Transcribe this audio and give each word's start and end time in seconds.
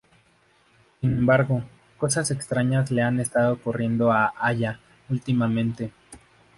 Sin 0.99 1.11
embargo, 1.11 1.63
cosas 1.99 2.31
extrañas 2.31 2.89
le 2.89 3.03
han 3.03 3.19
estado 3.19 3.53
ocurriendo 3.53 4.11
a 4.11 4.33
Aya 4.39 4.79
últimamente. 5.11 5.91